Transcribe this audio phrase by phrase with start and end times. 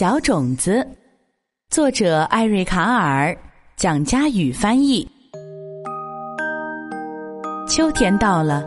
[0.00, 0.88] 小种子，
[1.68, 3.36] 作者艾瑞卡尔，
[3.76, 5.06] 蒋佳宇翻译。
[7.68, 8.64] 秋天到了，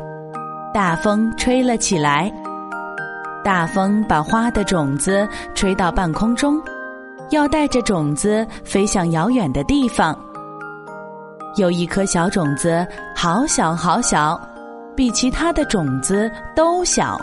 [0.76, 2.32] 大风吹了起来。
[3.44, 6.62] 大风把花的种子吹到半空中，
[7.32, 10.16] 要带着种子飞向遥远的地方。
[11.56, 14.40] 有一颗小种子，好小好小，
[14.96, 17.20] 比其他的种子都小。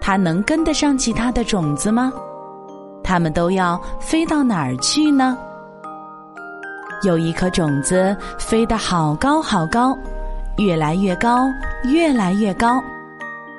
[0.00, 2.12] 它能跟得上其他的种子吗？
[3.04, 5.36] 它们都要飞到哪儿去呢？
[7.02, 9.96] 有一颗种子飞得好高好高，
[10.56, 11.46] 越来越高，
[11.84, 12.82] 越来越高，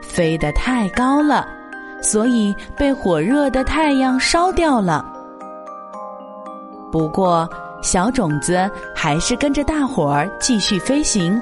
[0.01, 1.47] 飞得太高了，
[2.01, 5.05] 所以被火热的太阳烧掉了。
[6.91, 7.47] 不过，
[7.83, 11.39] 小种子还是跟着大伙儿继续飞行。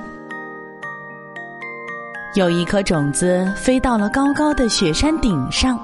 [2.34, 5.80] 有一颗种子飞到了高高的雪山顶上。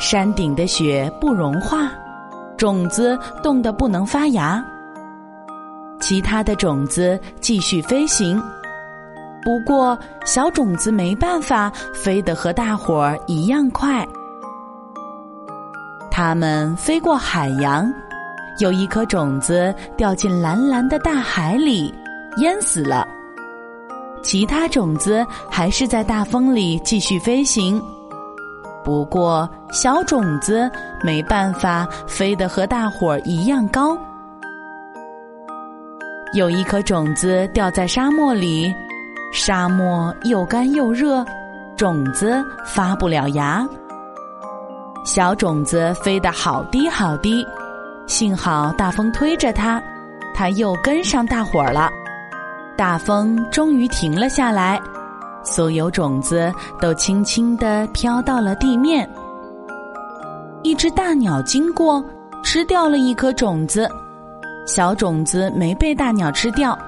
[0.00, 1.92] 山顶的雪不融化，
[2.56, 4.64] 种子冻得不能发芽。
[6.00, 8.42] 其他的种子继续飞行，
[9.42, 14.04] 不过小种子没办法飞得和大伙儿一样快。
[16.10, 17.92] 它们飞过海洋，
[18.58, 21.94] 有一颗种子掉进蓝蓝的大海里，
[22.38, 23.06] 淹死了。
[24.22, 27.80] 其他种子还是在大风里继续飞行。
[28.82, 30.70] 不过，小种子
[31.02, 33.96] 没办法飞得和大伙儿一样高。
[36.32, 38.72] 有一颗种子掉在沙漠里，
[39.32, 41.24] 沙漠又干又热，
[41.76, 43.66] 种子发不了芽。
[45.04, 47.44] 小种子飞得好低好低，
[48.06, 49.82] 幸好大风推着它，
[50.34, 51.90] 它又跟上大伙儿了。
[52.76, 54.80] 大风终于停了下来。
[55.42, 59.08] 所有种子都轻轻地飘到了地面。
[60.62, 62.04] 一只大鸟经过，
[62.42, 63.88] 吃掉了一颗种子。
[64.66, 66.78] 小种子没被大鸟吃掉，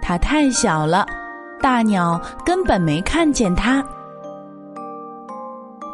[0.00, 1.06] 它太小了，
[1.60, 3.84] 大鸟根本没看见它。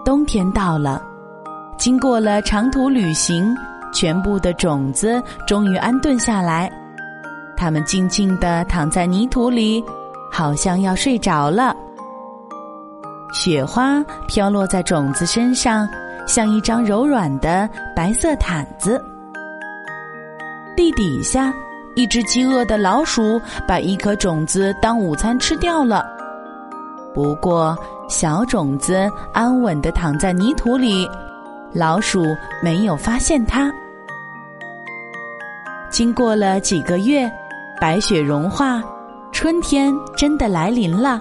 [0.05, 1.03] 冬天到了，
[1.77, 3.55] 经过了长途旅行，
[3.93, 6.71] 全部的种子终于安顿下来。
[7.57, 9.85] 它们静静地躺在泥土里。
[10.31, 11.75] 好像要睡着了。
[13.33, 15.89] 雪花飘落在种子身上，
[16.27, 19.03] 像一张柔软的白色毯子。
[20.77, 21.53] 地底下，
[21.95, 26.05] 一只饥饿的老鼠把一颗种子当午餐吃掉了。
[27.15, 27.77] 不过，
[28.09, 31.09] 小种子安稳的躺在泥土里，
[31.73, 32.25] 老鼠
[32.63, 33.73] 没有发现它。
[35.91, 37.31] 经过了几个月，
[37.81, 38.83] 白雪融化。
[39.41, 41.19] 春天真的来临了，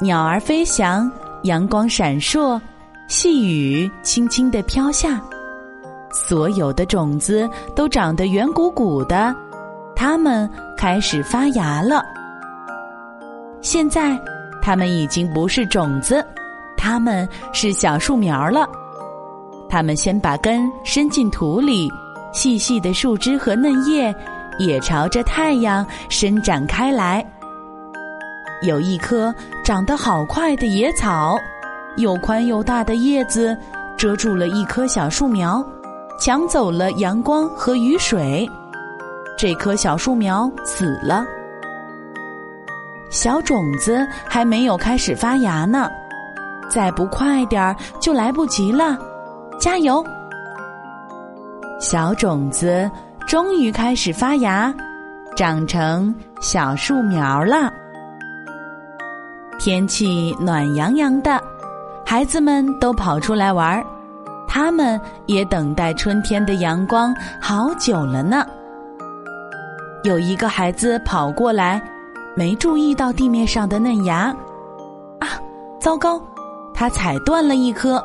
[0.00, 1.08] 鸟儿飞翔，
[1.44, 2.60] 阳光闪烁，
[3.06, 5.22] 细雨轻轻地飘下，
[6.10, 9.32] 所有的种子都长得圆鼓鼓的，
[9.94, 12.04] 它们开始发芽了。
[13.60, 14.20] 现在，
[14.60, 16.26] 它们已经不是种子，
[16.76, 18.68] 它们是小树苗了。
[19.68, 21.88] 它们先把根伸进土里，
[22.32, 24.12] 细细的树枝和嫩叶。
[24.58, 27.24] 也朝着太阳伸展开来。
[28.62, 29.34] 有一棵
[29.64, 31.36] 长得好快的野草，
[31.96, 33.56] 又宽又大的叶子
[33.96, 35.64] 遮住了一棵小树苗，
[36.18, 38.48] 抢走了阳光和雨水。
[39.36, 41.26] 这棵小树苗死了。
[43.10, 45.90] 小种子还没有开始发芽呢，
[46.68, 48.98] 再不快点儿就来不及了。
[49.60, 50.04] 加油，
[51.78, 52.90] 小种子！
[53.26, 54.72] 终于开始发芽，
[55.36, 57.72] 长成小树苗了。
[59.58, 61.42] 天气暖洋洋的，
[62.04, 63.84] 孩子们都跑出来玩儿，
[64.46, 68.46] 他们也等待春天的阳光好久了呢。
[70.04, 71.82] 有一个孩子跑过来，
[72.36, 74.32] 没注意到地面上的嫩芽，
[75.18, 75.26] 啊，
[75.80, 76.22] 糟糕！
[76.72, 78.00] 他踩断了一棵，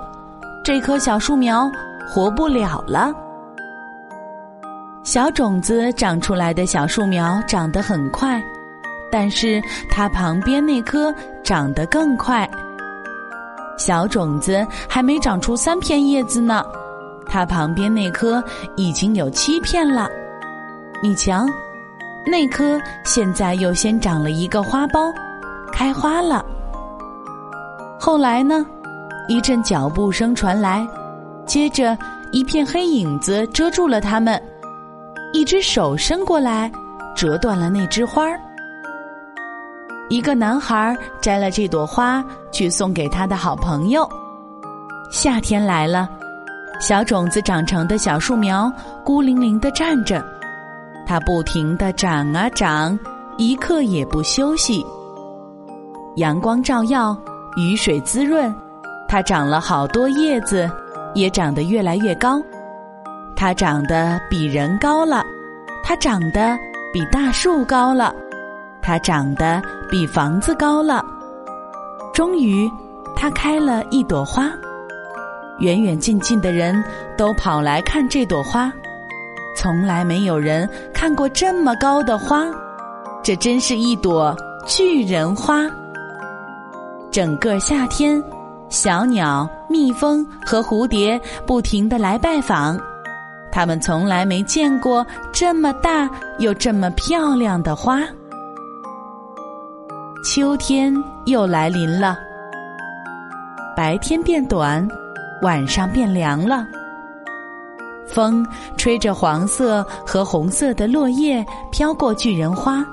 [0.64, 1.70] 这棵小树苗
[2.10, 3.14] 活不了了。
[5.04, 8.42] 小种子长出来的小树苗长得很快，
[9.12, 11.14] 但是它旁边那棵
[11.44, 12.50] 长得更快。
[13.78, 16.64] 小种子还没长出三片叶子呢，
[17.26, 18.44] 它旁边那棵
[18.76, 20.08] 已经有七片了。
[21.02, 21.48] 你瞧，
[22.28, 25.12] 那棵现在又先长了一个花苞，
[25.74, 26.46] 开花了。
[28.00, 28.64] 后来呢，
[29.28, 30.88] 一阵脚步声传来，
[31.48, 31.98] 接着
[32.32, 34.40] 一片黑影子遮住了它们，
[35.34, 36.72] 一只手伸过来，
[37.16, 38.40] 折断了那枝花儿。
[40.10, 44.08] 一个男孩摘了这朵花去送给他的好朋友。
[45.10, 46.10] 夏天来了，
[46.82, 48.72] 小种子长成的小树苗
[49.06, 50.24] 孤零零的站着，
[51.08, 52.98] 它不停的长啊长，
[53.38, 54.86] 一刻也不休息。
[56.18, 57.18] 阳光照耀，
[57.56, 58.54] 雨水滋润，
[59.08, 60.70] 它长了好多叶子，
[61.14, 62.42] 也长得越来越高。
[63.34, 65.21] 它长得比人高了，
[65.92, 66.58] 它长得
[66.94, 68.16] 比大树高了。
[68.82, 71.04] 它长得比房子高了，
[72.14, 72.72] 终于，
[73.14, 74.50] 它开了一朵花。
[75.60, 76.82] 远远近近的人
[77.18, 78.72] 都跑来看这朵花，
[79.54, 82.46] 从来没有人看过这么高的花，
[83.22, 84.34] 这真是一朵
[84.66, 85.70] 巨人花。
[87.12, 88.24] 整个夏天，
[88.70, 92.80] 小鸟、蜜蜂和蝴蝶不停的来拜访，
[93.52, 96.10] 他们从来没见过这么大
[96.40, 98.00] 又这么漂亮的花。
[100.24, 100.94] 秋天
[101.26, 102.18] 又来临了，
[103.76, 104.88] 白天变短，
[105.42, 106.66] 晚上变凉了。
[108.08, 108.46] 风
[108.78, 112.86] 吹着黄色和红色的落叶飘过巨人花，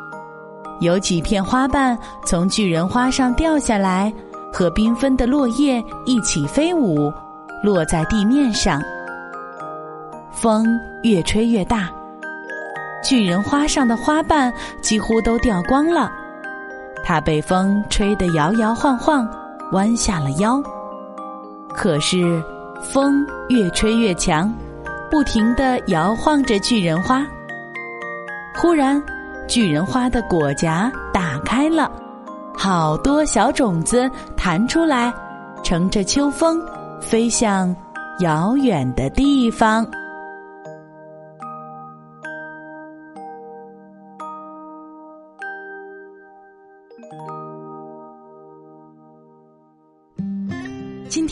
[0.81, 4.12] 有几片花瓣从巨人花上掉下来，
[4.52, 7.12] 和缤纷的落叶一起飞舞，
[7.62, 8.81] 落在地面上。
[10.40, 11.90] 风越吹越大，
[13.02, 16.08] 巨人花上的花瓣几乎都掉光了。
[17.02, 19.29] 它被风吹得摇摇晃晃，
[19.73, 20.62] 弯下了腰。
[21.75, 22.40] 可是，
[22.81, 24.52] 风越吹越强，
[25.11, 27.26] 不停地摇晃着巨人花。
[28.55, 29.02] 忽然，
[29.49, 31.90] 巨人花的果荚打开了，
[32.56, 35.12] 好多小种子弹出来，
[35.64, 36.62] 乘着秋风，
[37.00, 37.75] 飞向
[38.20, 39.85] 遥远的地方。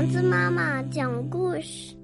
[0.00, 1.99] 丸子妈妈讲故事。